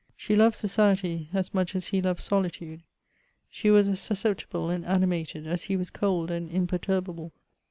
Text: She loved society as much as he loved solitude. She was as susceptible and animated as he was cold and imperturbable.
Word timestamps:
She 0.17 0.35
loved 0.35 0.55
society 0.57 1.29
as 1.31 1.53
much 1.53 1.75
as 1.75 1.89
he 1.89 2.01
loved 2.01 2.21
solitude. 2.21 2.81
She 3.51 3.69
was 3.69 3.87
as 3.87 3.99
susceptible 3.99 4.67
and 4.71 4.83
animated 4.83 5.45
as 5.45 5.65
he 5.65 5.77
was 5.77 5.91
cold 5.91 6.31
and 6.31 6.49
imperturbable. 6.49 7.31